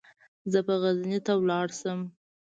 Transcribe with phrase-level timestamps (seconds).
[0.51, 1.99] زه به غزني ته ولاړ شم.